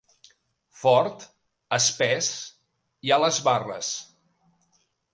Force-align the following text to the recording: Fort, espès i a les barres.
Fort, 0.83 1.25
espès 1.77 2.31
i 3.11 3.17
a 3.19 3.23
les 3.27 3.41
barres. 3.51 3.95